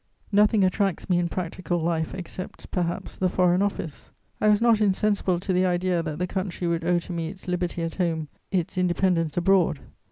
Nothing 0.31 0.63
attracts 0.63 1.11
me 1.11 1.19
in 1.19 1.29
practical 1.29 1.77
life, 1.77 2.15
except, 2.15 2.71
perhaps, 2.71 3.15
the 3.17 3.29
Foreign 3.29 3.61
Office. 3.61 4.11
I 4.41 4.47
was 4.47 4.59
not 4.59 4.81
insensible 4.81 5.39
to 5.39 5.53
the 5.53 5.67
idea 5.67 6.01
that 6.01 6.17
the 6.17 6.25
country 6.25 6.65
would 6.65 6.83
owe 6.83 6.97
to 6.97 7.13
me 7.13 7.27
its 7.29 7.47
liberty 7.47 7.83
at 7.83 7.93
home, 7.93 8.27
its 8.51 8.79
independence 8.79 9.37
abroad. 9.37 9.79